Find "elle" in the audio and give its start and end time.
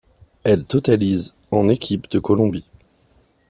0.43-0.65